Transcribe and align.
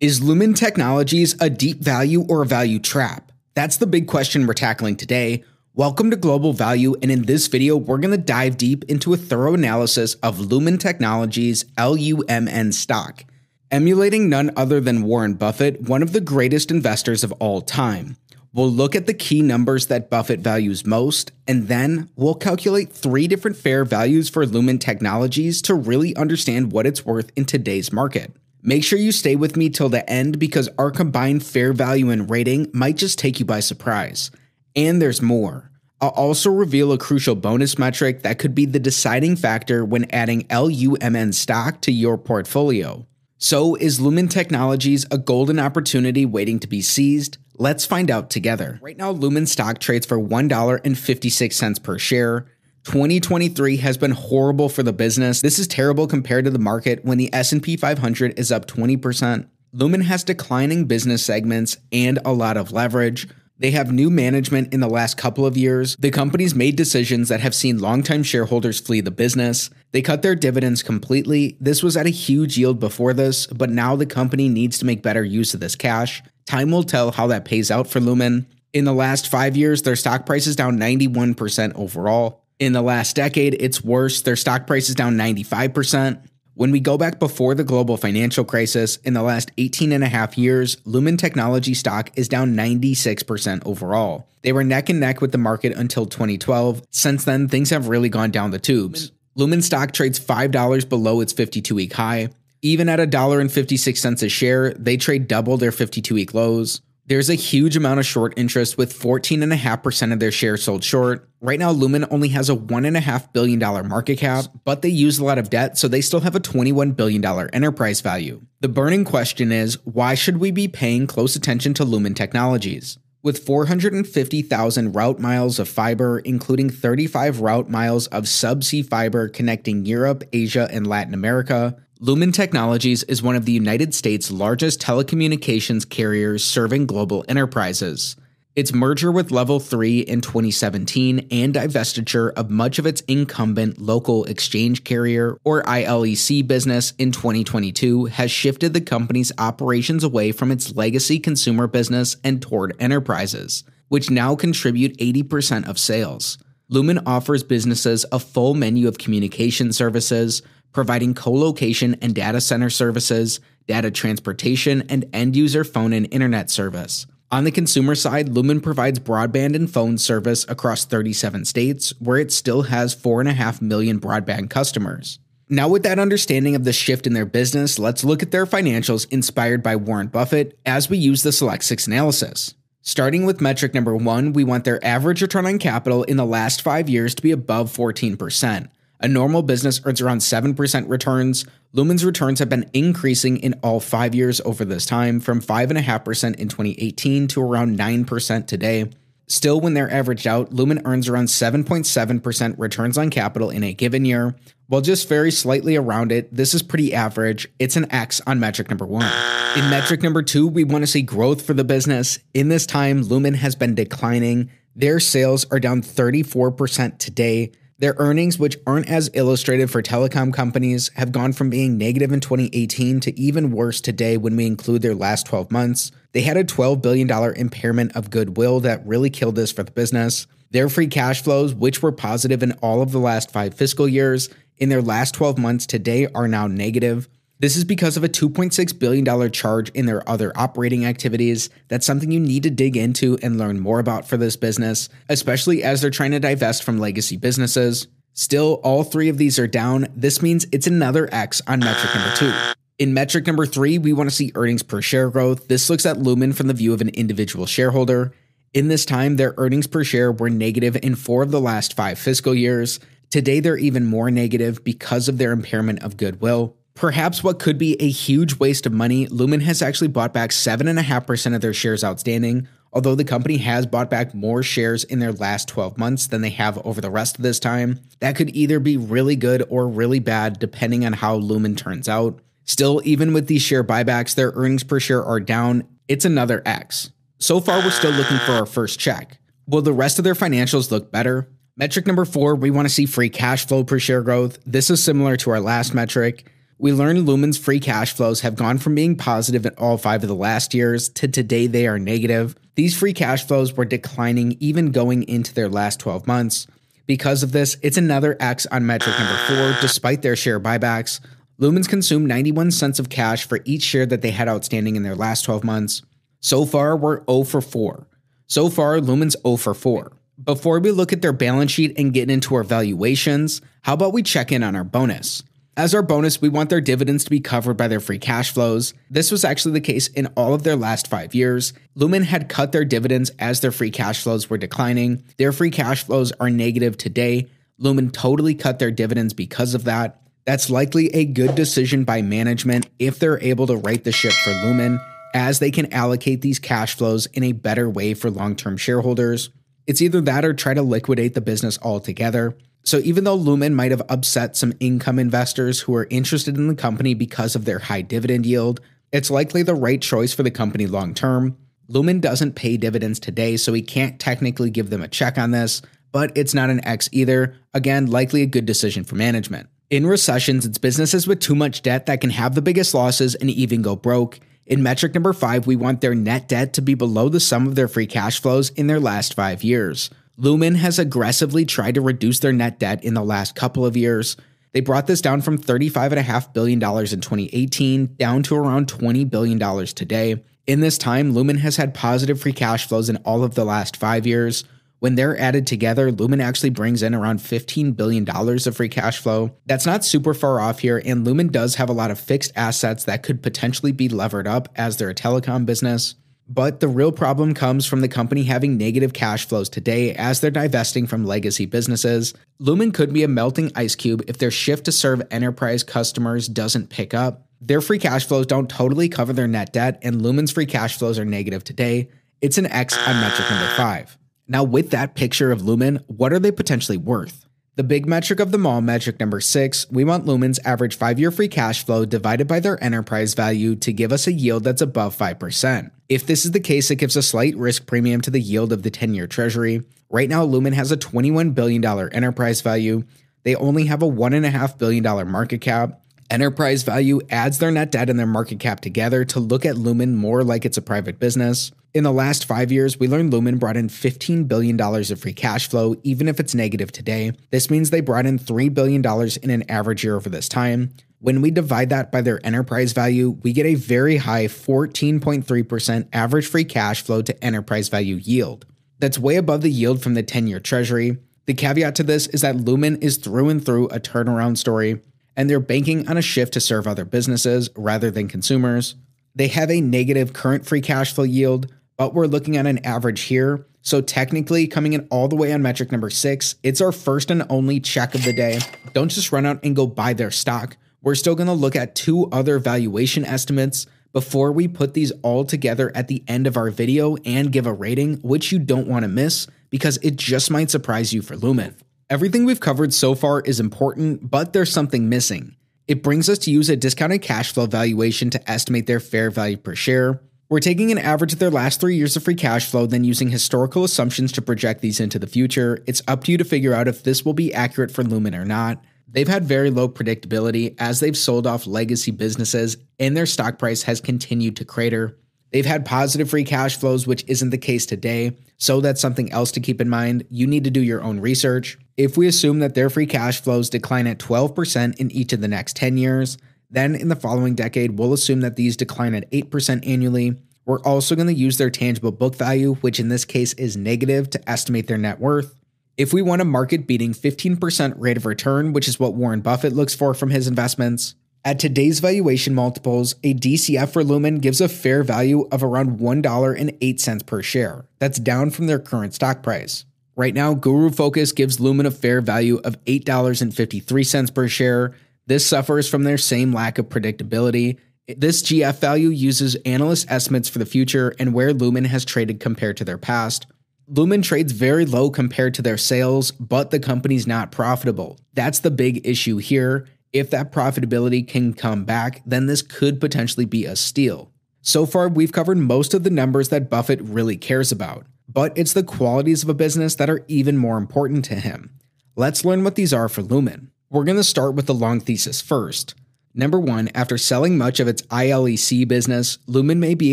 Is 0.00 0.22
Lumen 0.22 0.54
Technologies 0.54 1.36
a 1.42 1.50
deep 1.50 1.80
value 1.80 2.22
or 2.22 2.40
a 2.40 2.46
value 2.46 2.78
trap? 2.78 3.32
That's 3.52 3.76
the 3.76 3.86
big 3.86 4.06
question 4.06 4.46
we're 4.46 4.54
tackling 4.54 4.96
today. 4.96 5.44
Welcome 5.74 6.10
to 6.10 6.16
Global 6.16 6.54
Value, 6.54 6.94
and 7.02 7.10
in 7.10 7.26
this 7.26 7.48
video, 7.48 7.76
we're 7.76 7.98
going 7.98 8.12
to 8.12 8.16
dive 8.16 8.56
deep 8.56 8.82
into 8.84 9.12
a 9.12 9.18
thorough 9.18 9.52
analysis 9.52 10.14
of 10.22 10.40
Lumen 10.40 10.78
Technologies 10.78 11.64
LUMN 11.76 12.72
stock, 12.72 13.24
emulating 13.70 14.30
none 14.30 14.50
other 14.56 14.80
than 14.80 15.02
Warren 15.02 15.34
Buffett, 15.34 15.82
one 15.82 16.02
of 16.02 16.14
the 16.14 16.22
greatest 16.22 16.70
investors 16.70 17.22
of 17.22 17.32
all 17.32 17.60
time. 17.60 18.16
We'll 18.54 18.70
look 18.70 18.96
at 18.96 19.04
the 19.06 19.12
key 19.12 19.42
numbers 19.42 19.88
that 19.88 20.08
Buffett 20.08 20.40
values 20.40 20.86
most, 20.86 21.30
and 21.46 21.68
then 21.68 22.08
we'll 22.16 22.36
calculate 22.36 22.90
three 22.90 23.28
different 23.28 23.58
fair 23.58 23.84
values 23.84 24.30
for 24.30 24.46
Lumen 24.46 24.78
Technologies 24.78 25.60
to 25.60 25.74
really 25.74 26.16
understand 26.16 26.72
what 26.72 26.86
it's 26.86 27.04
worth 27.04 27.30
in 27.36 27.44
today's 27.44 27.92
market. 27.92 28.32
Make 28.62 28.84
sure 28.84 28.98
you 28.98 29.12
stay 29.12 29.36
with 29.36 29.56
me 29.56 29.70
till 29.70 29.88
the 29.88 30.08
end 30.08 30.38
because 30.38 30.68
our 30.78 30.90
combined 30.90 31.44
fair 31.44 31.72
value 31.72 32.10
and 32.10 32.28
rating 32.28 32.70
might 32.74 32.96
just 32.96 33.18
take 33.18 33.40
you 33.40 33.46
by 33.46 33.60
surprise. 33.60 34.30
And 34.76 35.00
there's 35.00 35.22
more. 35.22 35.70
I'll 36.00 36.10
also 36.10 36.50
reveal 36.50 36.92
a 36.92 36.98
crucial 36.98 37.34
bonus 37.34 37.78
metric 37.78 38.22
that 38.22 38.38
could 38.38 38.54
be 38.54 38.66
the 38.66 38.78
deciding 38.78 39.36
factor 39.36 39.84
when 39.84 40.10
adding 40.10 40.44
LUMN 40.44 41.34
stock 41.34 41.80
to 41.82 41.92
your 41.92 42.16
portfolio. 42.18 43.06
So, 43.36 43.74
is 43.76 44.00
Lumen 44.00 44.28
Technologies 44.28 45.06
a 45.10 45.16
golden 45.16 45.58
opportunity 45.58 46.26
waiting 46.26 46.58
to 46.60 46.66
be 46.66 46.82
seized? 46.82 47.38
Let's 47.54 47.86
find 47.86 48.10
out 48.10 48.28
together. 48.28 48.78
Right 48.82 48.96
now, 48.96 49.10
Lumen 49.10 49.46
stock 49.46 49.78
trades 49.78 50.06
for 50.06 50.18
$1.56 50.18 51.82
per 51.82 51.98
share. 51.98 52.46
2023 52.84 53.76
has 53.78 53.98
been 53.98 54.12
horrible 54.12 54.68
for 54.68 54.82
the 54.82 54.92
business. 54.92 55.42
This 55.42 55.58
is 55.58 55.68
terrible 55.68 56.06
compared 56.06 56.46
to 56.46 56.50
the 56.50 56.58
market 56.58 57.04
when 57.04 57.18
the 57.18 57.32
S&P 57.32 57.76
500 57.76 58.38
is 58.38 58.50
up 58.50 58.66
20%. 58.66 59.46
Lumen 59.72 60.00
has 60.00 60.24
declining 60.24 60.86
business 60.86 61.24
segments 61.24 61.76
and 61.92 62.18
a 62.24 62.32
lot 62.32 62.56
of 62.56 62.72
leverage. 62.72 63.28
They 63.58 63.72
have 63.72 63.92
new 63.92 64.08
management 64.08 64.72
in 64.72 64.80
the 64.80 64.88
last 64.88 65.18
couple 65.18 65.44
of 65.44 65.56
years. 65.58 65.94
The 65.96 66.10
company's 66.10 66.54
made 66.54 66.76
decisions 66.76 67.28
that 67.28 67.40
have 67.40 67.54
seen 67.54 67.78
longtime 67.78 68.22
shareholders 68.22 68.80
flee 68.80 69.02
the 69.02 69.10
business. 69.10 69.68
They 69.92 70.00
cut 70.00 70.22
their 70.22 70.34
dividends 70.34 70.82
completely. 70.82 71.58
This 71.60 71.82
was 71.82 71.94
at 71.94 72.06
a 72.06 72.10
huge 72.10 72.56
yield 72.56 72.80
before 72.80 73.12
this, 73.12 73.46
but 73.48 73.68
now 73.68 73.94
the 73.94 74.06
company 74.06 74.48
needs 74.48 74.78
to 74.78 74.86
make 74.86 75.02
better 75.02 75.22
use 75.22 75.52
of 75.52 75.60
this 75.60 75.76
cash. 75.76 76.22
Time 76.46 76.70
will 76.70 76.84
tell 76.84 77.12
how 77.12 77.26
that 77.26 77.44
pays 77.44 77.70
out 77.70 77.86
for 77.86 78.00
Lumen. 78.00 78.46
In 78.72 78.86
the 78.86 78.94
last 78.94 79.28
five 79.28 79.56
years, 79.56 79.82
their 79.82 79.96
stock 79.96 80.24
price 80.24 80.46
is 80.46 80.56
down 80.56 80.78
91% 80.78 81.74
overall. 81.74 82.39
In 82.60 82.74
the 82.74 82.82
last 82.82 83.16
decade, 83.16 83.56
it's 83.58 83.82
worse. 83.82 84.20
Their 84.20 84.36
stock 84.36 84.66
price 84.66 84.90
is 84.90 84.94
down 84.94 85.16
95%. 85.16 86.22
When 86.52 86.70
we 86.70 86.78
go 86.78 86.98
back 86.98 87.18
before 87.18 87.54
the 87.54 87.64
global 87.64 87.96
financial 87.96 88.44
crisis, 88.44 88.96
in 88.98 89.14
the 89.14 89.22
last 89.22 89.50
18 89.56 89.92
and 89.92 90.04
a 90.04 90.08
half 90.08 90.36
years, 90.36 90.76
Lumen 90.84 91.16
Technology 91.16 91.72
stock 91.72 92.10
is 92.16 92.28
down 92.28 92.54
96% 92.54 93.62
overall. 93.64 94.28
They 94.42 94.52
were 94.52 94.62
neck 94.62 94.90
and 94.90 95.00
neck 95.00 95.22
with 95.22 95.32
the 95.32 95.38
market 95.38 95.74
until 95.74 96.04
2012. 96.04 96.82
Since 96.90 97.24
then, 97.24 97.48
things 97.48 97.70
have 97.70 97.88
really 97.88 98.10
gone 98.10 98.30
down 98.30 98.50
the 98.50 98.58
tubes. 98.58 99.10
Lumen 99.36 99.62
stock 99.62 99.92
trades 99.92 100.20
$5 100.20 100.86
below 100.86 101.22
its 101.22 101.32
52 101.32 101.74
week 101.74 101.94
high. 101.94 102.28
Even 102.60 102.90
at 102.90 102.98
$1.56 102.98 104.22
a 104.22 104.28
share, 104.28 104.74
they 104.74 104.98
trade 104.98 105.28
double 105.28 105.56
their 105.56 105.72
52 105.72 106.14
week 106.14 106.34
lows. 106.34 106.82
There's 107.10 107.28
a 107.28 107.34
huge 107.34 107.76
amount 107.76 107.98
of 107.98 108.06
short 108.06 108.34
interest 108.36 108.78
with 108.78 108.96
14.5% 108.96 110.12
of 110.12 110.20
their 110.20 110.30
shares 110.30 110.62
sold 110.62 110.84
short. 110.84 111.28
Right 111.40 111.58
now, 111.58 111.72
Lumen 111.72 112.06
only 112.08 112.28
has 112.28 112.48
a 112.48 112.54
$1.5 112.54 113.32
billion 113.32 113.58
market 113.88 114.16
cap, 114.16 114.44
but 114.64 114.82
they 114.82 114.90
use 114.90 115.18
a 115.18 115.24
lot 115.24 115.36
of 115.36 115.50
debt, 115.50 115.76
so 115.76 115.88
they 115.88 116.02
still 116.02 116.20
have 116.20 116.36
a 116.36 116.40
$21 116.40 116.94
billion 116.94 117.24
enterprise 117.24 118.00
value. 118.00 118.42
The 118.60 118.68
burning 118.68 119.04
question 119.04 119.50
is 119.50 119.84
why 119.84 120.14
should 120.14 120.36
we 120.36 120.52
be 120.52 120.68
paying 120.68 121.08
close 121.08 121.34
attention 121.34 121.74
to 121.74 121.84
Lumen 121.84 122.14
Technologies? 122.14 122.96
With 123.24 123.44
450,000 123.44 124.92
route 124.92 125.18
miles 125.18 125.58
of 125.58 125.68
fiber, 125.68 126.20
including 126.20 126.70
35 126.70 127.40
route 127.40 127.68
miles 127.68 128.06
of 128.06 128.26
subsea 128.26 128.88
fiber 128.88 129.28
connecting 129.28 129.84
Europe, 129.84 130.22
Asia, 130.32 130.68
and 130.70 130.86
Latin 130.86 131.14
America, 131.14 131.76
Lumen 132.02 132.32
Technologies 132.32 133.02
is 133.02 133.22
one 133.22 133.36
of 133.36 133.44
the 133.44 133.52
United 133.52 133.94
States' 133.94 134.30
largest 134.30 134.80
telecommunications 134.80 135.86
carriers 135.86 136.42
serving 136.42 136.86
global 136.86 137.26
enterprises. 137.28 138.16
Its 138.56 138.72
merger 138.72 139.12
with 139.12 139.30
Level 139.30 139.60
3 139.60 140.00
in 140.00 140.22
2017 140.22 141.28
and 141.30 141.54
divestiture 141.54 142.32
of 142.32 142.48
much 142.48 142.78
of 142.78 142.86
its 142.86 143.02
incumbent 143.02 143.82
local 143.82 144.24
exchange 144.24 144.82
carrier 144.82 145.36
or 145.44 145.62
ILEC 145.64 146.48
business 146.48 146.94
in 146.96 147.12
2022 147.12 148.06
has 148.06 148.30
shifted 148.30 148.72
the 148.72 148.80
company's 148.80 149.30
operations 149.36 150.02
away 150.02 150.32
from 150.32 150.50
its 150.50 150.74
legacy 150.74 151.18
consumer 151.18 151.66
business 151.66 152.16
and 152.24 152.40
toward 152.40 152.74
enterprises, 152.80 153.62
which 153.88 154.08
now 154.08 154.34
contribute 154.34 154.96
80% 154.96 155.68
of 155.68 155.78
sales. 155.78 156.38
Lumen 156.70 157.00
offers 157.04 157.42
businesses 157.42 158.06
a 158.10 158.18
full 158.18 158.54
menu 158.54 158.88
of 158.88 158.96
communication 158.96 159.72
services, 159.72 160.40
providing 160.72 161.14
co-location 161.14 161.96
and 162.00 162.14
data 162.14 162.40
center 162.40 162.70
services, 162.70 163.40
data 163.66 163.90
transportation, 163.90 164.82
and 164.88 165.04
end-user 165.12 165.64
phone 165.64 165.92
and 165.92 166.08
internet 166.12 166.50
service. 166.50 167.06
On 167.32 167.44
the 167.44 167.52
consumer 167.52 167.94
side, 167.94 168.30
Lumen 168.30 168.60
provides 168.60 168.98
broadband 168.98 169.54
and 169.54 169.70
phone 169.70 169.98
service 169.98 170.44
across 170.48 170.84
37 170.84 171.44
states, 171.44 171.94
where 172.00 172.18
it 172.18 172.32
still 172.32 172.62
has 172.62 172.96
4.5 172.96 173.62
million 173.62 174.00
broadband 174.00 174.50
customers. 174.50 175.20
Now, 175.48 175.68
with 175.68 175.82
that 175.84 175.98
understanding 175.98 176.54
of 176.54 176.64
the 176.64 176.72
shift 176.72 177.06
in 177.06 177.12
their 177.12 177.26
business, 177.26 177.78
let's 177.78 178.04
look 178.04 178.22
at 178.22 178.30
their 178.30 178.46
financials 178.46 179.08
inspired 179.10 179.62
by 179.62 179.76
Warren 179.76 180.08
Buffett 180.08 180.58
as 180.66 180.90
we 180.90 180.96
use 180.96 181.22
the 181.22 181.32
Select 181.32 181.64
6 181.64 181.86
analysis. 181.86 182.54
Starting 182.82 183.26
with 183.26 183.40
metric 183.40 183.74
number 183.74 183.94
one, 183.94 184.32
we 184.32 184.42
want 184.42 184.64
their 184.64 184.84
average 184.84 185.22
return 185.22 185.46
on 185.46 185.58
capital 185.58 186.02
in 186.04 186.16
the 186.16 186.24
last 186.24 186.62
five 186.62 186.88
years 186.88 187.14
to 187.14 187.22
be 187.22 187.30
above 187.30 187.70
14%. 187.70 188.68
A 189.00 189.08
normal 189.08 189.42
business 189.42 189.80
earns 189.84 190.00
around 190.00 190.18
7% 190.18 190.88
returns. 190.88 191.46
Lumen's 191.72 192.04
returns 192.04 192.38
have 192.38 192.50
been 192.50 192.68
increasing 192.74 193.38
in 193.38 193.54
all 193.62 193.80
five 193.80 194.14
years 194.14 194.40
over 194.42 194.64
this 194.64 194.84
time, 194.84 195.20
from 195.20 195.40
5.5% 195.40 196.36
in 196.36 196.48
2018 196.48 197.26
to 197.28 197.42
around 197.42 197.78
9% 197.78 198.46
today. 198.46 198.90
Still, 199.26 199.60
when 199.60 199.74
they're 199.74 199.90
averaged 199.90 200.26
out, 200.26 200.52
Lumen 200.52 200.82
earns 200.84 201.08
around 201.08 201.26
7.7% 201.26 202.54
returns 202.58 202.98
on 202.98 203.10
capital 203.10 203.48
in 203.48 203.62
a 203.62 203.72
given 203.72 204.04
year. 204.04 204.34
While 204.66 204.80
just 204.80 205.08
very 205.08 205.30
slightly 205.30 205.76
around 205.76 206.12
it, 206.12 206.34
this 206.34 206.52
is 206.52 206.62
pretty 206.62 206.92
average. 206.92 207.48
It's 207.58 207.76
an 207.76 207.90
X 207.92 208.20
on 208.26 208.40
metric 208.40 208.68
number 208.68 208.86
one. 208.86 209.10
In 209.56 209.70
metric 209.70 210.02
number 210.02 210.22
two, 210.22 210.46
we 210.46 210.64
want 210.64 210.82
to 210.82 210.86
see 210.88 211.02
growth 211.02 211.42
for 211.42 211.54
the 211.54 211.64
business. 211.64 212.18
In 212.34 212.48
this 212.48 212.66
time, 212.66 213.02
Lumen 213.02 213.34
has 213.34 213.54
been 213.54 213.74
declining. 213.74 214.50
Their 214.74 215.00
sales 215.00 215.46
are 215.50 215.60
down 215.60 215.80
34% 215.80 216.98
today. 216.98 217.52
Their 217.80 217.94
earnings, 217.96 218.38
which 218.38 218.58
aren't 218.66 218.90
as 218.90 219.08
illustrated 219.14 219.70
for 219.70 219.82
telecom 219.82 220.34
companies, 220.34 220.90
have 220.96 221.12
gone 221.12 221.32
from 221.32 221.48
being 221.48 221.78
negative 221.78 222.12
in 222.12 222.20
2018 222.20 223.00
to 223.00 223.18
even 223.18 223.52
worse 223.52 223.80
today 223.80 224.18
when 224.18 224.36
we 224.36 224.44
include 224.44 224.82
their 224.82 224.94
last 224.94 225.24
12 225.26 225.50
months. 225.50 225.90
They 226.12 226.20
had 226.20 226.36
a 226.36 226.44
$12 226.44 226.82
billion 226.82 227.10
impairment 227.10 227.96
of 227.96 228.10
goodwill 228.10 228.60
that 228.60 228.86
really 228.86 229.08
killed 229.08 229.36
this 229.36 229.50
for 229.50 229.62
the 229.62 229.70
business. 229.70 230.26
Their 230.50 230.68
free 230.68 230.88
cash 230.88 231.22
flows, 231.22 231.54
which 231.54 231.82
were 231.82 231.90
positive 231.90 232.42
in 232.42 232.52
all 232.60 232.82
of 232.82 232.92
the 232.92 232.98
last 232.98 233.30
five 233.30 233.54
fiscal 233.54 233.88
years, 233.88 234.28
in 234.58 234.68
their 234.68 234.82
last 234.82 235.14
12 235.14 235.38
months 235.38 235.64
today 235.64 236.06
are 236.14 236.28
now 236.28 236.46
negative. 236.46 237.08
This 237.40 237.56
is 237.56 237.64
because 237.64 237.96
of 237.96 238.04
a 238.04 238.08
$2.6 238.08 238.78
billion 238.78 239.30
charge 239.30 239.70
in 239.70 239.86
their 239.86 240.06
other 240.06 240.30
operating 240.36 240.84
activities. 240.84 241.48
That's 241.68 241.86
something 241.86 242.12
you 242.12 242.20
need 242.20 242.42
to 242.42 242.50
dig 242.50 242.76
into 242.76 243.18
and 243.22 243.38
learn 243.38 243.60
more 243.60 243.78
about 243.78 244.06
for 244.06 244.18
this 244.18 244.36
business, 244.36 244.90
especially 245.08 245.62
as 245.62 245.80
they're 245.80 245.88
trying 245.88 246.10
to 246.10 246.20
divest 246.20 246.62
from 246.62 246.78
legacy 246.78 247.16
businesses. 247.16 247.88
Still, 248.12 248.60
all 248.62 248.84
three 248.84 249.08
of 249.08 249.16
these 249.16 249.38
are 249.38 249.46
down. 249.46 249.86
This 249.96 250.20
means 250.20 250.46
it's 250.52 250.66
another 250.66 251.08
X 251.10 251.40
on 251.46 251.60
metric 251.60 251.94
number 251.94 252.14
two. 252.14 252.32
In 252.78 252.92
metric 252.92 253.26
number 253.26 253.46
three, 253.46 253.78
we 253.78 253.94
want 253.94 254.10
to 254.10 254.14
see 254.14 254.32
earnings 254.34 254.62
per 254.62 254.82
share 254.82 255.08
growth. 255.08 255.48
This 255.48 255.70
looks 255.70 255.86
at 255.86 255.96
Lumen 255.96 256.34
from 256.34 256.46
the 256.46 256.54
view 256.54 256.74
of 256.74 256.82
an 256.82 256.90
individual 256.90 257.46
shareholder. 257.46 258.12
In 258.52 258.68
this 258.68 258.84
time, 258.84 259.16
their 259.16 259.32
earnings 259.38 259.66
per 259.66 259.82
share 259.82 260.12
were 260.12 260.28
negative 260.28 260.76
in 260.82 260.94
four 260.94 261.22
of 261.22 261.30
the 261.30 261.40
last 261.40 261.74
five 261.74 261.98
fiscal 261.98 262.34
years. 262.34 262.80
Today, 263.08 263.40
they're 263.40 263.56
even 263.56 263.86
more 263.86 264.10
negative 264.10 264.62
because 264.62 265.08
of 265.08 265.16
their 265.16 265.32
impairment 265.32 265.82
of 265.82 265.96
goodwill. 265.96 266.56
Perhaps 266.80 267.22
what 267.22 267.38
could 267.38 267.58
be 267.58 267.76
a 267.78 267.90
huge 267.90 268.38
waste 268.38 268.64
of 268.64 268.72
money, 268.72 269.06
Lumen 269.08 269.40
has 269.40 269.60
actually 269.60 269.88
bought 269.88 270.14
back 270.14 270.30
7.5% 270.30 271.34
of 271.34 271.42
their 271.42 271.52
shares 271.52 271.84
outstanding, 271.84 272.48
although 272.72 272.94
the 272.94 273.04
company 273.04 273.36
has 273.36 273.66
bought 273.66 273.90
back 273.90 274.14
more 274.14 274.42
shares 274.42 274.84
in 274.84 274.98
their 274.98 275.12
last 275.12 275.46
12 275.46 275.76
months 275.76 276.06
than 276.06 276.22
they 276.22 276.30
have 276.30 276.56
over 276.64 276.80
the 276.80 276.88
rest 276.88 277.18
of 277.18 277.22
this 277.22 277.38
time. 277.38 277.80
That 277.98 278.16
could 278.16 278.34
either 278.34 278.58
be 278.60 278.78
really 278.78 279.14
good 279.14 279.44
or 279.50 279.68
really 279.68 279.98
bad, 279.98 280.38
depending 280.38 280.86
on 280.86 280.94
how 280.94 281.16
Lumen 281.16 281.54
turns 281.54 281.86
out. 281.86 282.18
Still, 282.44 282.80
even 282.86 283.12
with 283.12 283.26
these 283.26 283.42
share 283.42 283.62
buybacks, 283.62 284.14
their 284.14 284.32
earnings 284.34 284.64
per 284.64 284.80
share 284.80 285.04
are 285.04 285.20
down. 285.20 285.64
It's 285.86 286.06
another 286.06 286.42
X. 286.46 286.92
So 287.18 287.40
far, 287.40 287.58
we're 287.58 287.72
still 287.72 287.92
looking 287.92 288.20
for 288.20 288.32
our 288.32 288.46
first 288.46 288.80
check. 288.80 289.18
Will 289.46 289.60
the 289.60 289.74
rest 289.74 289.98
of 289.98 290.04
their 290.04 290.14
financials 290.14 290.70
look 290.70 290.90
better? 290.90 291.28
Metric 291.58 291.86
number 291.86 292.06
four, 292.06 292.34
we 292.36 292.50
want 292.50 292.66
to 292.66 292.72
see 292.72 292.86
free 292.86 293.10
cash 293.10 293.46
flow 293.46 293.64
per 293.64 293.78
share 293.78 294.00
growth. 294.00 294.38
This 294.46 294.70
is 294.70 294.82
similar 294.82 295.18
to 295.18 295.30
our 295.32 295.40
last 295.40 295.74
metric 295.74 296.24
we 296.60 296.74
learned 296.74 297.06
Lumen's 297.06 297.38
free 297.38 297.58
cash 297.58 297.94
flows 297.94 298.20
have 298.20 298.36
gone 298.36 298.58
from 298.58 298.74
being 298.74 298.94
positive 298.94 299.46
in 299.46 299.54
all 299.54 299.78
five 299.78 300.02
of 300.02 300.10
the 300.10 300.14
last 300.14 300.52
years 300.52 300.90
to 300.90 301.08
today 301.08 301.46
they 301.46 301.66
are 301.66 301.78
negative. 301.78 302.36
These 302.54 302.78
free 302.78 302.92
cash 302.92 303.26
flows 303.26 303.54
were 303.54 303.64
declining 303.64 304.36
even 304.40 304.70
going 304.70 305.04
into 305.04 305.32
their 305.32 305.48
last 305.48 305.80
12 305.80 306.06
months. 306.06 306.46
Because 306.86 307.22
of 307.22 307.32
this, 307.32 307.56
it's 307.62 307.78
another 307.78 308.14
X 308.20 308.44
on 308.46 308.66
metric 308.66 308.94
number 308.98 309.16
four, 309.26 309.56
despite 309.62 310.02
their 310.02 310.16
share 310.16 310.38
buybacks. 310.38 311.00
Lumen's 311.38 311.66
consumed 311.66 312.06
91 312.08 312.50
cents 312.50 312.78
of 312.78 312.90
cash 312.90 313.26
for 313.26 313.40
each 313.46 313.62
share 313.62 313.86
that 313.86 314.02
they 314.02 314.10
had 314.10 314.28
outstanding 314.28 314.76
in 314.76 314.82
their 314.82 314.94
last 314.94 315.22
12 315.22 315.42
months. 315.42 315.80
So 316.20 316.44
far, 316.44 316.76
we're 316.76 317.02
0 317.06 317.24
for 317.24 317.40
4. 317.40 317.86
So 318.26 318.50
far, 318.50 318.82
Lumen's 318.82 319.16
0 319.26 319.36
for 319.36 319.54
4. 319.54 319.92
Before 320.22 320.60
we 320.60 320.72
look 320.72 320.92
at 320.92 321.00
their 321.00 321.14
balance 321.14 321.52
sheet 321.52 321.72
and 321.78 321.94
get 321.94 322.10
into 322.10 322.34
our 322.34 322.44
valuations, 322.44 323.40
how 323.62 323.72
about 323.72 323.94
we 323.94 324.02
check 324.02 324.30
in 324.30 324.42
on 324.42 324.54
our 324.54 324.64
bonus? 324.64 325.22
As 325.60 325.74
our 325.74 325.82
bonus, 325.82 326.22
we 326.22 326.30
want 326.30 326.48
their 326.48 326.62
dividends 326.62 327.04
to 327.04 327.10
be 327.10 327.20
covered 327.20 327.58
by 327.58 327.68
their 327.68 327.80
free 327.80 327.98
cash 327.98 328.32
flows. 328.32 328.72
This 328.88 329.10
was 329.10 329.26
actually 329.26 329.52
the 329.52 329.60
case 329.60 329.88
in 329.88 330.06
all 330.16 330.32
of 330.32 330.42
their 330.42 330.56
last 330.56 330.88
five 330.88 331.14
years. 331.14 331.52
Lumen 331.74 332.02
had 332.02 332.30
cut 332.30 332.52
their 332.52 332.64
dividends 332.64 333.10
as 333.18 333.40
their 333.40 333.52
free 333.52 333.70
cash 333.70 334.02
flows 334.02 334.30
were 334.30 334.38
declining. 334.38 335.04
Their 335.18 335.32
free 335.32 335.50
cash 335.50 335.84
flows 335.84 336.12
are 336.12 336.30
negative 336.30 336.78
today. 336.78 337.28
Lumen 337.58 337.90
totally 337.90 338.34
cut 338.34 338.58
their 338.58 338.70
dividends 338.70 339.12
because 339.12 339.52
of 339.52 339.64
that. 339.64 340.00
That's 340.24 340.48
likely 340.48 340.86
a 340.94 341.04
good 341.04 341.34
decision 341.34 341.84
by 341.84 342.00
management 342.00 342.66
if 342.78 342.98
they're 342.98 343.22
able 343.22 343.46
to 343.48 343.58
right 343.58 343.84
the 343.84 343.92
ship 343.92 344.14
for 344.24 344.30
Lumen, 344.30 344.80
as 345.12 345.40
they 345.40 345.50
can 345.50 345.70
allocate 345.74 346.22
these 346.22 346.38
cash 346.38 346.74
flows 346.74 347.04
in 347.04 347.22
a 347.22 347.32
better 347.32 347.68
way 347.68 347.92
for 347.92 348.10
long 348.10 348.34
term 348.34 348.56
shareholders. 348.56 349.28
It's 349.66 349.82
either 349.82 350.00
that 350.00 350.24
or 350.24 350.32
try 350.32 350.54
to 350.54 350.62
liquidate 350.62 351.12
the 351.12 351.20
business 351.20 351.58
altogether. 351.60 352.34
So 352.62 352.78
even 352.78 353.04
though 353.04 353.14
Lumen 353.14 353.54
might 353.54 353.70
have 353.70 353.82
upset 353.88 354.36
some 354.36 354.52
income 354.60 354.98
investors 354.98 355.60
who 355.60 355.74
are 355.74 355.86
interested 355.90 356.36
in 356.36 356.48
the 356.48 356.54
company 356.54 356.94
because 356.94 357.34
of 357.34 357.44
their 357.44 357.58
high 357.58 357.82
dividend 357.82 358.26
yield, 358.26 358.60
it's 358.92 359.10
likely 359.10 359.42
the 359.42 359.54
right 359.54 359.80
choice 359.80 360.12
for 360.12 360.22
the 360.22 360.30
company 360.30 360.66
long 360.66 360.94
term. 360.94 361.36
Lumen 361.68 362.00
doesn't 362.00 362.34
pay 362.34 362.56
dividends 362.56 362.98
today, 362.98 363.36
so 363.36 363.52
we 363.52 363.62
can't 363.62 364.00
technically 364.00 364.50
give 364.50 364.70
them 364.70 364.82
a 364.82 364.88
check 364.88 365.18
on 365.18 365.30
this, 365.30 365.62
but 365.92 366.10
it's 366.16 366.34
not 366.34 366.50
an 366.50 366.64
X 366.66 366.88
either. 366.92 367.36
Again, 367.54 367.86
likely 367.86 368.22
a 368.22 368.26
good 368.26 368.44
decision 368.44 368.84
for 368.84 368.96
management. 368.96 369.48
In 369.70 369.86
recessions, 369.86 370.44
it's 370.44 370.58
businesses 370.58 371.06
with 371.06 371.20
too 371.20 371.36
much 371.36 371.62
debt 371.62 371.86
that 371.86 372.00
can 372.00 372.10
have 372.10 372.34
the 372.34 372.42
biggest 372.42 372.74
losses 372.74 373.14
and 373.14 373.30
even 373.30 373.62
go 373.62 373.76
broke. 373.76 374.18
In 374.46 374.64
metric 374.64 374.94
number 374.94 375.12
five, 375.12 375.46
we 375.46 375.54
want 375.54 375.80
their 375.80 375.94
net 375.94 376.26
debt 376.26 376.52
to 376.54 376.62
be 376.62 376.74
below 376.74 377.08
the 377.08 377.20
sum 377.20 377.46
of 377.46 377.54
their 377.54 377.68
free 377.68 377.86
cash 377.86 378.20
flows 378.20 378.50
in 378.50 378.66
their 378.66 378.80
last 378.80 379.14
five 379.14 379.44
years. 379.44 379.90
Lumen 380.20 380.56
has 380.56 380.78
aggressively 380.78 381.46
tried 381.46 381.76
to 381.76 381.80
reduce 381.80 382.18
their 382.18 382.30
net 382.30 382.58
debt 382.58 382.84
in 382.84 382.92
the 382.92 383.02
last 383.02 383.34
couple 383.34 383.64
of 383.64 383.74
years. 383.74 384.18
They 384.52 384.60
brought 384.60 384.86
this 384.86 385.00
down 385.00 385.22
from 385.22 385.38
$35.5 385.38 386.34
billion 386.34 386.58
in 386.58 387.00
2018 387.00 387.94
down 387.94 388.22
to 388.24 388.36
around 388.36 388.66
$20 388.66 389.08
billion 389.08 389.38
today. 389.68 390.22
In 390.46 390.60
this 390.60 390.76
time, 390.76 391.12
Lumen 391.12 391.38
has 391.38 391.56
had 391.56 391.72
positive 391.72 392.20
free 392.20 392.34
cash 392.34 392.68
flows 392.68 392.90
in 392.90 392.98
all 392.98 393.24
of 393.24 393.34
the 393.34 393.46
last 393.46 393.78
five 393.78 394.06
years. 394.06 394.44
When 394.80 394.94
they're 394.94 395.18
added 395.18 395.46
together, 395.46 395.90
Lumen 395.90 396.20
actually 396.20 396.50
brings 396.50 396.82
in 396.82 396.94
around 396.94 397.20
$15 397.20 397.74
billion 397.74 398.06
of 398.06 398.56
free 398.56 398.68
cash 398.68 398.98
flow. 398.98 399.34
That's 399.46 399.64
not 399.64 399.86
super 399.86 400.12
far 400.12 400.38
off 400.38 400.58
here, 400.58 400.82
and 400.84 401.02
Lumen 401.02 401.28
does 401.28 401.54
have 401.54 401.70
a 401.70 401.74
lot 401.74 401.90
of 401.90 401.98
fixed 401.98 402.32
assets 402.36 402.84
that 402.84 403.02
could 403.02 403.22
potentially 403.22 403.72
be 403.72 403.88
levered 403.88 404.26
up 404.26 404.50
as 404.54 404.76
they're 404.76 404.90
a 404.90 404.94
telecom 404.94 405.46
business. 405.46 405.94
But 406.32 406.60
the 406.60 406.68
real 406.68 406.92
problem 406.92 407.34
comes 407.34 407.66
from 407.66 407.80
the 407.80 407.88
company 407.88 408.22
having 408.22 408.56
negative 408.56 408.92
cash 408.92 409.26
flows 409.26 409.48
today 409.48 409.96
as 409.96 410.20
they're 410.20 410.30
divesting 410.30 410.86
from 410.86 411.04
legacy 411.04 411.44
businesses. 411.44 412.14
Lumen 412.38 412.70
could 412.70 412.92
be 412.92 413.02
a 413.02 413.08
melting 413.08 413.50
ice 413.56 413.74
cube 413.74 414.04
if 414.06 414.18
their 414.18 414.30
shift 414.30 414.66
to 414.66 414.72
serve 414.72 415.02
enterprise 415.10 415.64
customers 415.64 416.28
doesn't 416.28 416.70
pick 416.70 416.94
up. 416.94 417.26
Their 417.40 417.60
free 417.60 417.80
cash 417.80 418.06
flows 418.06 418.26
don't 418.26 418.48
totally 418.48 418.88
cover 418.88 419.12
their 419.12 419.26
net 419.26 419.52
debt, 419.52 419.80
and 419.82 420.00
Lumen's 420.00 420.30
free 420.30 420.46
cash 420.46 420.78
flows 420.78 421.00
are 421.00 421.04
negative 421.04 421.42
today. 421.42 421.88
It's 422.20 422.38
an 422.38 422.46
X 422.46 422.78
on 422.78 423.00
metric 423.00 423.28
number 423.28 423.52
five. 423.56 423.98
Now, 424.28 424.44
with 424.44 424.70
that 424.70 424.94
picture 424.94 425.32
of 425.32 425.42
Lumen, 425.42 425.82
what 425.88 426.12
are 426.12 426.20
they 426.20 426.30
potentially 426.30 426.78
worth? 426.78 427.26
The 427.60 427.64
big 427.64 427.86
metric 427.86 428.20
of 428.20 428.32
them 428.32 428.46
all, 428.46 428.62
metric 428.62 428.98
number 428.98 429.20
six, 429.20 429.70
we 429.70 429.84
want 429.84 430.06
Lumen's 430.06 430.38
average 430.46 430.78
five 430.78 430.98
year 430.98 431.10
free 431.10 431.28
cash 431.28 431.62
flow 431.62 431.84
divided 431.84 432.26
by 432.26 432.40
their 432.40 432.64
enterprise 432.64 433.12
value 433.12 433.54
to 433.56 433.70
give 433.70 433.92
us 433.92 434.06
a 434.06 434.14
yield 434.14 434.44
that's 434.44 434.62
above 434.62 434.96
5%. 434.96 435.70
If 435.90 436.06
this 436.06 436.24
is 436.24 436.30
the 436.30 436.40
case, 436.40 436.70
it 436.70 436.76
gives 436.76 436.96
a 436.96 437.02
slight 437.02 437.36
risk 437.36 437.66
premium 437.66 438.00
to 438.00 438.10
the 438.10 438.18
yield 438.18 438.54
of 438.54 438.62
the 438.62 438.70
10 438.70 438.94
year 438.94 439.06
treasury. 439.06 439.62
Right 439.90 440.08
now, 440.08 440.24
Lumen 440.24 440.54
has 440.54 440.72
a 440.72 440.76
$21 440.78 441.34
billion 441.34 441.62
enterprise 441.62 442.40
value. 442.40 442.84
They 443.24 443.34
only 443.34 443.66
have 443.66 443.82
a 443.82 443.86
$1.5 443.86 444.56
billion 444.56 445.10
market 445.10 445.42
cap. 445.42 445.82
Enterprise 446.08 446.62
value 446.62 447.02
adds 447.10 447.40
their 447.40 447.50
net 447.50 447.72
debt 447.72 447.90
and 447.90 447.98
their 447.98 448.06
market 448.06 448.40
cap 448.40 448.60
together 448.60 449.04
to 449.04 449.20
look 449.20 449.44
at 449.44 449.58
Lumen 449.58 449.96
more 449.96 450.24
like 450.24 450.46
it's 450.46 450.56
a 450.56 450.62
private 450.62 450.98
business. 450.98 451.52
In 451.72 451.84
the 451.84 451.92
last 451.92 452.24
five 452.24 452.50
years, 452.50 452.80
we 452.80 452.88
learned 452.88 453.12
Lumen 453.12 453.38
brought 453.38 453.56
in 453.56 453.68
$15 453.68 454.26
billion 454.26 454.60
of 454.60 455.00
free 455.00 455.12
cash 455.12 455.48
flow, 455.48 455.76
even 455.84 456.08
if 456.08 456.18
it's 456.18 456.34
negative 456.34 456.72
today. 456.72 457.12
This 457.30 457.48
means 457.48 457.70
they 457.70 457.80
brought 457.80 458.06
in 458.06 458.18
$3 458.18 458.52
billion 458.52 458.84
in 459.22 459.30
an 459.30 459.48
average 459.48 459.84
year 459.84 459.94
over 459.94 460.08
this 460.08 460.28
time. 460.28 460.74
When 460.98 461.22
we 461.22 461.30
divide 461.30 461.68
that 461.68 461.92
by 461.92 462.00
their 462.00 462.24
enterprise 462.26 462.72
value, 462.72 463.10
we 463.22 463.32
get 463.32 463.46
a 463.46 463.54
very 463.54 463.98
high 463.98 464.26
14.3% 464.26 465.88
average 465.92 466.26
free 466.26 466.44
cash 466.44 466.82
flow 466.82 467.02
to 467.02 467.24
enterprise 467.24 467.68
value 467.68 467.96
yield. 467.96 468.46
That's 468.80 468.98
way 468.98 469.14
above 469.14 469.42
the 469.42 469.50
yield 469.50 469.80
from 469.80 469.94
the 469.94 470.02
10 470.02 470.26
year 470.26 470.40
treasury. 470.40 470.98
The 471.26 471.34
caveat 471.34 471.76
to 471.76 471.84
this 471.84 472.08
is 472.08 472.22
that 472.22 472.36
Lumen 472.36 472.76
is 472.78 472.96
through 472.96 473.28
and 473.28 473.44
through 473.44 473.68
a 473.68 473.78
turnaround 473.78 474.38
story, 474.38 474.80
and 475.16 475.30
they're 475.30 475.38
banking 475.38 475.88
on 475.88 475.96
a 475.96 476.02
shift 476.02 476.32
to 476.32 476.40
serve 476.40 476.66
other 476.66 476.84
businesses 476.84 477.48
rather 477.54 477.92
than 477.92 478.08
consumers. 478.08 478.74
They 479.14 479.28
have 479.28 479.50
a 479.50 479.60
negative 479.60 480.12
current 480.12 480.46
free 480.46 480.60
cash 480.60 480.92
flow 480.92 481.04
yield, 481.04 481.52
but 481.80 481.94
we're 481.94 482.04
looking 482.04 482.36
at 482.36 482.46
an 482.46 482.58
average 482.66 483.00
here. 483.00 483.46
So 483.62 483.80
technically, 483.80 484.46
coming 484.46 484.74
in 484.74 484.86
all 484.90 485.08
the 485.08 485.16
way 485.16 485.32
on 485.32 485.40
metric 485.40 485.72
number 485.72 485.88
six, 485.88 486.34
it's 486.42 486.60
our 486.60 486.72
first 486.72 487.10
and 487.10 487.24
only 487.30 487.58
check 487.58 487.94
of 487.94 488.04
the 488.04 488.12
day. 488.12 488.38
Don't 488.74 488.90
just 488.90 489.12
run 489.12 489.24
out 489.24 489.42
and 489.42 489.56
go 489.56 489.66
buy 489.66 489.94
their 489.94 490.10
stock. 490.10 490.58
We're 490.82 490.94
still 490.94 491.14
going 491.14 491.28
to 491.28 491.32
look 491.32 491.56
at 491.56 491.74
two 491.74 492.06
other 492.12 492.38
valuation 492.38 493.02
estimates 493.06 493.66
before 493.94 494.30
we 494.30 494.46
put 494.46 494.74
these 494.74 494.92
all 495.02 495.24
together 495.24 495.72
at 495.74 495.88
the 495.88 496.04
end 496.06 496.26
of 496.26 496.36
our 496.36 496.50
video 496.50 496.96
and 497.06 497.32
give 497.32 497.46
a 497.46 497.52
rating, 497.54 497.94
which 498.02 498.30
you 498.30 498.38
don't 498.38 498.68
want 498.68 498.82
to 498.82 498.88
miss 498.88 499.26
because 499.48 499.78
it 499.78 499.96
just 499.96 500.30
might 500.30 500.50
surprise 500.50 500.92
you 500.92 501.00
for 501.00 501.16
Lumen. 501.16 501.56
Everything 501.88 502.26
we've 502.26 502.40
covered 502.40 502.74
so 502.74 502.94
far 502.94 503.22
is 503.22 503.40
important, 503.40 504.10
but 504.10 504.34
there's 504.34 504.52
something 504.52 504.90
missing. 504.90 505.34
It 505.66 505.82
brings 505.82 506.10
us 506.10 506.18
to 506.18 506.30
use 506.30 506.50
a 506.50 506.56
discounted 506.56 507.00
cash 507.00 507.32
flow 507.32 507.46
valuation 507.46 508.10
to 508.10 508.30
estimate 508.30 508.66
their 508.66 508.80
fair 508.80 509.10
value 509.10 509.38
per 509.38 509.54
share. 509.54 510.02
We're 510.30 510.38
taking 510.38 510.70
an 510.70 510.78
average 510.78 511.12
of 511.12 511.18
their 511.18 511.28
last 511.28 511.60
three 511.60 511.74
years 511.74 511.96
of 511.96 512.04
free 512.04 512.14
cash 512.14 512.48
flow, 512.48 512.64
then 512.64 512.84
using 512.84 513.10
historical 513.10 513.64
assumptions 513.64 514.12
to 514.12 514.22
project 514.22 514.60
these 514.60 514.78
into 514.78 514.96
the 514.96 515.08
future. 515.08 515.64
It's 515.66 515.82
up 515.88 516.04
to 516.04 516.12
you 516.12 516.18
to 516.18 516.24
figure 516.24 516.54
out 516.54 516.68
if 516.68 516.84
this 516.84 517.04
will 517.04 517.14
be 517.14 517.34
accurate 517.34 517.72
for 517.72 517.82
Lumen 517.82 518.14
or 518.14 518.24
not. 518.24 518.62
They've 518.86 519.08
had 519.08 519.24
very 519.24 519.50
low 519.50 519.68
predictability 519.68 520.54
as 520.60 520.78
they've 520.78 520.96
sold 520.96 521.26
off 521.26 521.48
legacy 521.48 521.90
businesses, 521.90 522.58
and 522.78 522.96
their 522.96 523.06
stock 523.06 523.40
price 523.40 523.64
has 523.64 523.80
continued 523.80 524.36
to 524.36 524.44
crater. 524.44 524.96
They've 525.32 525.44
had 525.44 525.66
positive 525.66 526.10
free 526.10 526.22
cash 526.22 526.56
flows, 526.56 526.86
which 526.86 527.04
isn't 527.08 527.30
the 527.30 527.36
case 527.38 527.66
today, 527.66 528.16
so 528.36 528.60
that's 528.60 528.80
something 528.80 529.10
else 529.10 529.32
to 529.32 529.40
keep 529.40 529.60
in 529.60 529.68
mind. 529.68 530.04
You 530.10 530.28
need 530.28 530.44
to 530.44 530.50
do 530.50 530.62
your 530.62 530.80
own 530.80 531.00
research. 531.00 531.58
If 531.76 531.96
we 531.96 532.06
assume 532.06 532.38
that 532.38 532.54
their 532.54 532.70
free 532.70 532.86
cash 532.86 533.20
flows 533.20 533.50
decline 533.50 533.88
at 533.88 533.98
12% 533.98 534.78
in 534.78 534.92
each 534.92 535.12
of 535.12 535.22
the 535.22 535.28
next 535.28 535.56
10 535.56 535.76
years, 535.76 536.18
Then, 536.50 536.74
in 536.74 536.88
the 536.88 536.96
following 536.96 537.34
decade, 537.34 537.78
we'll 537.78 537.92
assume 537.92 538.20
that 538.20 538.36
these 538.36 538.56
decline 538.56 538.94
at 538.94 539.10
8% 539.10 539.66
annually. 539.66 540.16
We're 540.46 540.60
also 540.62 540.96
going 540.96 541.06
to 541.06 541.14
use 541.14 541.38
their 541.38 541.50
tangible 541.50 541.92
book 541.92 542.16
value, 542.16 542.54
which 542.56 542.80
in 542.80 542.88
this 542.88 543.04
case 543.04 543.32
is 543.34 543.56
negative, 543.56 544.10
to 544.10 544.30
estimate 544.30 544.66
their 544.66 544.78
net 544.78 544.98
worth. 544.98 545.36
If 545.76 545.92
we 545.92 546.02
want 546.02 546.22
a 546.22 546.26
market 546.26 546.66
beating 546.66 546.92
15% 546.92 547.74
rate 547.78 547.96
of 547.96 548.04
return, 548.04 548.52
which 548.52 548.68
is 548.68 548.80
what 548.80 548.94
Warren 548.94 549.20
Buffett 549.20 549.52
looks 549.52 549.74
for 549.74 549.94
from 549.94 550.10
his 550.10 550.26
investments, 550.26 550.94
at 551.24 551.38
today's 551.38 551.80
valuation 551.80 552.34
multiples, 552.34 552.94
a 553.04 553.14
DCF 553.14 553.72
for 553.72 553.84
Lumen 553.84 554.18
gives 554.18 554.40
a 554.40 554.48
fair 554.48 554.82
value 554.82 555.28
of 555.30 555.42
around 555.42 555.78
$1.08 555.78 557.06
per 557.06 557.22
share. 557.22 557.66
That's 557.78 557.98
down 557.98 558.30
from 558.30 558.46
their 558.46 558.58
current 558.58 558.94
stock 558.94 559.22
price. 559.22 559.66
Right 559.96 560.14
now, 560.14 560.32
Guru 560.32 560.70
Focus 560.70 561.12
gives 561.12 561.40
Lumen 561.40 561.66
a 561.66 561.70
fair 561.70 562.00
value 562.00 562.38
of 562.38 562.62
$8.53 562.64 564.14
per 564.14 564.28
share. 564.28 564.74
This 565.10 565.26
suffers 565.26 565.68
from 565.68 565.82
their 565.82 565.98
same 565.98 566.32
lack 566.32 566.56
of 566.56 566.68
predictability. 566.68 567.58
This 567.88 568.22
GF 568.22 568.60
value 568.60 568.90
uses 568.90 569.34
analyst 569.44 569.90
estimates 569.90 570.28
for 570.28 570.38
the 570.38 570.46
future 570.46 570.94
and 571.00 571.12
where 571.12 571.32
Lumen 571.32 571.64
has 571.64 571.84
traded 571.84 572.20
compared 572.20 572.56
to 572.58 572.64
their 572.64 572.78
past. 572.78 573.26
Lumen 573.66 574.02
trades 574.02 574.30
very 574.30 574.64
low 574.64 574.88
compared 574.88 575.34
to 575.34 575.42
their 575.42 575.58
sales, 575.58 576.12
but 576.12 576.52
the 576.52 576.60
company's 576.60 577.08
not 577.08 577.32
profitable. 577.32 577.98
That's 578.14 578.38
the 578.38 578.52
big 578.52 578.86
issue 578.86 579.16
here. 579.16 579.66
If 579.92 580.10
that 580.10 580.30
profitability 580.30 581.08
can 581.08 581.34
come 581.34 581.64
back, 581.64 582.02
then 582.06 582.26
this 582.26 582.40
could 582.40 582.80
potentially 582.80 583.26
be 583.26 583.46
a 583.46 583.56
steal. 583.56 584.12
So 584.42 584.64
far, 584.64 584.88
we've 584.88 585.10
covered 585.10 585.38
most 585.38 585.74
of 585.74 585.82
the 585.82 585.90
numbers 585.90 586.28
that 586.28 586.48
Buffett 586.48 586.80
really 586.82 587.16
cares 587.16 587.50
about 587.50 587.84
but 588.12 588.36
it's 588.36 588.52
the 588.52 588.62
qualities 588.62 589.22
of 589.22 589.28
a 589.28 589.34
business 589.34 589.76
that 589.76 589.88
are 589.88 590.04
even 590.08 590.36
more 590.36 590.58
important 590.58 591.04
to 591.04 591.14
him. 591.14 591.50
Let's 591.96 592.24
learn 592.24 592.42
what 592.42 592.56
these 592.56 592.72
are 592.72 592.88
for 592.88 593.02
Lumen. 593.02 593.52
We're 593.72 593.84
going 593.84 593.98
to 593.98 594.02
start 594.04 594.34
with 594.34 594.46
the 594.46 594.52
long 594.54 594.80
thesis 594.80 595.20
first. 595.20 595.76
Number 596.12 596.40
one, 596.40 596.70
after 596.74 596.98
selling 596.98 597.38
much 597.38 597.60
of 597.60 597.68
its 597.68 597.82
ILEC 597.82 598.66
business, 598.66 599.18
Lumen 599.28 599.60
may 599.60 599.76
be 599.76 599.92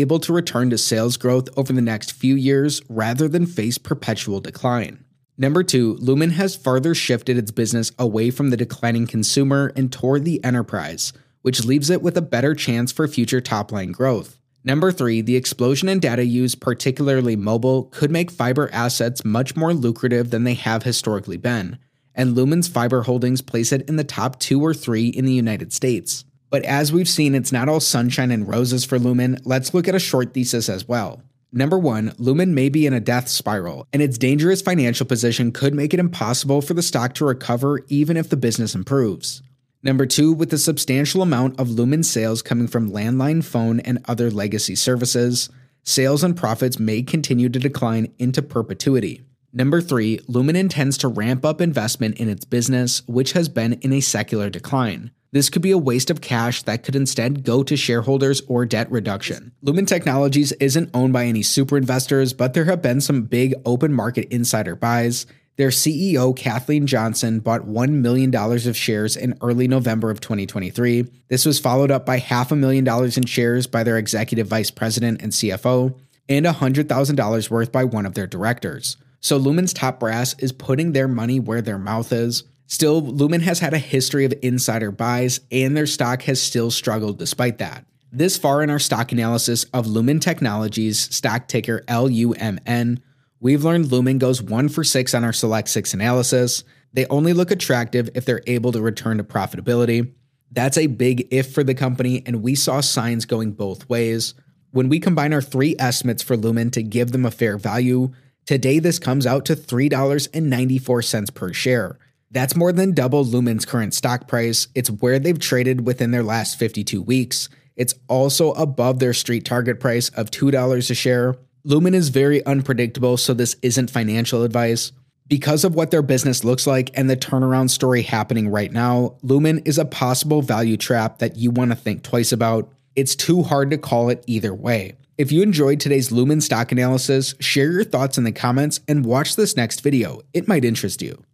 able 0.00 0.18
to 0.18 0.32
return 0.32 0.68
to 0.70 0.78
sales 0.78 1.16
growth 1.16 1.48
over 1.56 1.72
the 1.72 1.80
next 1.80 2.10
few 2.10 2.34
years 2.34 2.82
rather 2.88 3.28
than 3.28 3.46
face 3.46 3.78
perpetual 3.78 4.40
decline. 4.40 5.04
Number 5.36 5.62
two, 5.62 5.94
Lumen 6.00 6.30
has 6.30 6.56
further 6.56 6.92
shifted 6.92 7.38
its 7.38 7.52
business 7.52 7.92
away 8.00 8.32
from 8.32 8.50
the 8.50 8.56
declining 8.56 9.06
consumer 9.06 9.72
and 9.76 9.92
toward 9.92 10.24
the 10.24 10.42
enterprise, 10.42 11.12
which 11.42 11.64
leaves 11.64 11.88
it 11.88 12.02
with 12.02 12.16
a 12.16 12.20
better 12.20 12.56
chance 12.56 12.90
for 12.90 13.06
future 13.06 13.40
top 13.40 13.70
line 13.70 13.92
growth. 13.92 14.40
Number 14.64 14.90
three, 14.90 15.20
the 15.20 15.36
explosion 15.36 15.88
in 15.88 16.00
data 16.00 16.24
use, 16.24 16.56
particularly 16.56 17.36
mobile, 17.36 17.84
could 17.84 18.10
make 18.10 18.32
fiber 18.32 18.68
assets 18.72 19.24
much 19.24 19.54
more 19.54 19.72
lucrative 19.72 20.30
than 20.30 20.42
they 20.42 20.54
have 20.54 20.82
historically 20.82 21.36
been, 21.36 21.78
and 22.18 22.34
Lumen's 22.34 22.68
fiber 22.68 23.02
holdings 23.02 23.40
place 23.40 23.72
it 23.72 23.88
in 23.88 23.96
the 23.96 24.04
top 24.04 24.38
two 24.40 24.60
or 24.60 24.74
three 24.74 25.06
in 25.06 25.24
the 25.24 25.32
United 25.32 25.72
States. 25.72 26.26
But 26.50 26.64
as 26.64 26.92
we've 26.92 27.08
seen, 27.08 27.34
it's 27.34 27.52
not 27.52 27.68
all 27.68 27.80
sunshine 27.80 28.30
and 28.30 28.48
roses 28.48 28.84
for 28.84 28.98
Lumen. 28.98 29.38
Let's 29.44 29.72
look 29.72 29.86
at 29.86 29.94
a 29.94 30.00
short 30.00 30.34
thesis 30.34 30.68
as 30.68 30.88
well. 30.88 31.22
Number 31.52 31.78
one, 31.78 32.12
Lumen 32.18 32.54
may 32.54 32.68
be 32.68 32.86
in 32.86 32.92
a 32.92 33.00
death 33.00 33.28
spiral, 33.28 33.86
and 33.92 34.02
its 34.02 34.18
dangerous 34.18 34.60
financial 34.60 35.06
position 35.06 35.52
could 35.52 35.74
make 35.74 35.94
it 35.94 36.00
impossible 36.00 36.60
for 36.60 36.74
the 36.74 36.82
stock 36.82 37.14
to 37.14 37.24
recover 37.24 37.80
even 37.88 38.16
if 38.16 38.28
the 38.28 38.36
business 38.36 38.74
improves. 38.74 39.40
Number 39.82 40.04
two, 40.04 40.32
with 40.32 40.52
a 40.52 40.58
substantial 40.58 41.22
amount 41.22 41.58
of 41.60 41.70
Lumen 41.70 42.02
sales 42.02 42.42
coming 42.42 42.66
from 42.66 42.90
landline 42.90 43.44
phone 43.44 43.78
and 43.80 44.04
other 44.08 44.30
legacy 44.30 44.74
services, 44.74 45.48
sales 45.84 46.24
and 46.24 46.36
profits 46.36 46.80
may 46.80 47.02
continue 47.02 47.48
to 47.48 47.58
decline 47.58 48.12
into 48.18 48.42
perpetuity. 48.42 49.22
Number 49.52 49.80
three, 49.80 50.20
Lumen 50.28 50.56
intends 50.56 50.98
to 50.98 51.08
ramp 51.08 51.44
up 51.44 51.60
investment 51.60 52.18
in 52.18 52.28
its 52.28 52.44
business, 52.44 53.02
which 53.06 53.32
has 53.32 53.48
been 53.48 53.74
in 53.74 53.92
a 53.92 54.00
secular 54.00 54.50
decline. 54.50 55.10
This 55.30 55.50
could 55.50 55.62
be 55.62 55.70
a 55.70 55.78
waste 55.78 56.10
of 56.10 56.20
cash 56.20 56.62
that 56.62 56.82
could 56.82 56.96
instead 56.96 57.44
go 57.44 57.62
to 57.62 57.76
shareholders 57.76 58.42
or 58.48 58.64
debt 58.64 58.90
reduction. 58.90 59.52
Lumen 59.62 59.86
Technologies 59.86 60.52
isn't 60.52 60.90
owned 60.94 61.12
by 61.12 61.26
any 61.26 61.42
super 61.42 61.76
investors, 61.76 62.32
but 62.32 62.54
there 62.54 62.64
have 62.66 62.80
been 62.80 63.00
some 63.00 63.22
big 63.22 63.54
open 63.64 63.92
market 63.92 64.28
insider 64.30 64.74
buys, 64.74 65.26
their 65.58 65.70
CEO, 65.70 66.36
Kathleen 66.36 66.86
Johnson, 66.86 67.40
bought 67.40 67.62
$1 67.62 67.90
million 67.90 68.32
of 68.32 68.76
shares 68.76 69.16
in 69.16 69.36
early 69.42 69.66
November 69.66 70.08
of 70.08 70.20
2023. 70.20 71.04
This 71.26 71.44
was 71.44 71.58
followed 71.58 71.90
up 71.90 72.06
by 72.06 72.18
half 72.18 72.52
a 72.52 72.56
million 72.56 72.84
dollars 72.84 73.16
in 73.16 73.24
shares 73.26 73.66
by 73.66 73.82
their 73.82 73.98
executive 73.98 74.46
vice 74.46 74.70
president 74.70 75.20
and 75.20 75.32
CFO, 75.32 75.98
and 76.28 76.46
$100,000 76.46 77.50
worth 77.50 77.72
by 77.72 77.82
one 77.82 78.06
of 78.06 78.14
their 78.14 78.28
directors. 78.28 78.98
So 79.20 79.36
Lumen's 79.36 79.72
top 79.72 80.00
brass 80.00 80.34
is 80.38 80.52
putting 80.52 80.92
their 80.92 81.08
money 81.08 81.40
where 81.40 81.62
their 81.62 81.78
mouth 81.78 82.12
is. 82.12 82.44
Still, 82.66 83.00
Lumen 83.00 83.40
has 83.40 83.60
had 83.60 83.74
a 83.74 83.78
history 83.78 84.24
of 84.24 84.34
insider 84.42 84.90
buys, 84.90 85.40
and 85.50 85.76
their 85.76 85.86
stock 85.86 86.22
has 86.22 86.40
still 86.40 86.70
struggled 86.70 87.18
despite 87.18 87.58
that. 87.58 87.86
This 88.12 88.36
far 88.36 88.62
in 88.62 88.70
our 88.70 88.78
stock 88.78 89.12
analysis 89.12 89.64
of 89.72 89.86
Lumen 89.86 90.20
Technologies, 90.20 91.14
stock 91.14 91.48
ticker 91.48 91.82
LUMN, 91.88 93.00
We've 93.40 93.62
learned 93.62 93.92
Lumen 93.92 94.18
goes 94.18 94.42
one 94.42 94.68
for 94.68 94.82
six 94.82 95.14
on 95.14 95.22
our 95.22 95.32
Select 95.32 95.68
Six 95.68 95.94
analysis. 95.94 96.64
They 96.92 97.06
only 97.06 97.32
look 97.32 97.52
attractive 97.52 98.10
if 98.14 98.24
they're 98.24 98.42
able 98.48 98.72
to 98.72 98.82
return 98.82 99.18
to 99.18 99.24
profitability. 99.24 100.12
That's 100.50 100.78
a 100.78 100.88
big 100.88 101.28
if 101.30 101.52
for 101.52 101.62
the 101.62 101.74
company, 101.74 102.22
and 102.26 102.42
we 102.42 102.56
saw 102.56 102.80
signs 102.80 103.26
going 103.26 103.52
both 103.52 103.88
ways. 103.88 104.34
When 104.72 104.88
we 104.88 104.98
combine 104.98 105.32
our 105.32 105.42
three 105.42 105.76
estimates 105.78 106.22
for 106.22 106.36
Lumen 106.36 106.70
to 106.72 106.82
give 106.82 107.12
them 107.12 107.24
a 107.24 107.30
fair 107.30 107.58
value, 107.58 108.12
today 108.48 108.80
this 108.80 108.98
comes 108.98 109.26
out 109.26 109.44
to 109.44 109.54
$3.94 109.54 111.34
per 111.34 111.52
share. 111.52 111.98
That's 112.30 112.56
more 112.56 112.72
than 112.72 112.94
double 112.94 113.24
Lumen's 113.24 113.64
current 113.64 113.94
stock 113.94 114.26
price. 114.26 114.66
It's 114.74 114.90
where 114.90 115.20
they've 115.20 115.38
traded 115.38 115.86
within 115.86 116.10
their 116.10 116.24
last 116.24 116.58
52 116.58 117.00
weeks. 117.00 117.48
It's 117.76 117.94
also 118.08 118.52
above 118.52 118.98
their 118.98 119.14
street 119.14 119.44
target 119.44 119.78
price 119.78 120.08
of 120.08 120.30
$2 120.30 120.90
a 120.90 120.94
share 120.94 121.36
Lumen 121.68 121.92
is 121.92 122.08
very 122.08 122.42
unpredictable, 122.46 123.18
so 123.18 123.34
this 123.34 123.56
isn't 123.60 123.90
financial 123.90 124.42
advice. 124.42 124.90
Because 125.26 125.64
of 125.64 125.74
what 125.74 125.90
their 125.90 126.00
business 126.00 126.42
looks 126.42 126.66
like 126.66 126.90
and 126.94 127.10
the 127.10 127.16
turnaround 127.16 127.68
story 127.68 128.00
happening 128.00 128.48
right 128.48 128.72
now, 128.72 129.16
Lumen 129.22 129.58
is 129.66 129.76
a 129.76 129.84
possible 129.84 130.40
value 130.40 130.78
trap 130.78 131.18
that 131.18 131.36
you 131.36 131.50
want 131.50 131.70
to 131.70 131.76
think 131.76 132.02
twice 132.02 132.32
about. 132.32 132.72
It's 132.96 133.14
too 133.14 133.42
hard 133.42 133.70
to 133.70 133.76
call 133.76 134.08
it 134.08 134.24
either 134.26 134.54
way. 134.54 134.96
If 135.18 135.32
you 135.32 135.42
enjoyed 135.42 135.80
today's 135.80 136.12
Lumen 136.12 136.40
stock 136.40 136.70
analysis, 136.70 137.34
share 137.40 137.72
your 137.72 137.82
thoughts 137.82 138.18
in 138.18 138.22
the 138.22 138.30
comments 138.30 138.78
and 138.86 139.04
watch 139.04 139.34
this 139.34 139.56
next 139.56 139.80
video. 139.80 140.20
It 140.32 140.46
might 140.46 140.64
interest 140.64 141.02
you. 141.02 141.24